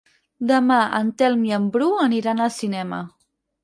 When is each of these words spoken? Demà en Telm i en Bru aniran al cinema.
Demà 0.51 0.77
en 1.01 1.13
Telm 1.23 1.45
i 1.51 1.55
en 1.61 1.71
Bru 1.79 1.93
aniran 2.09 2.45
al 2.49 2.55
cinema. 2.61 3.09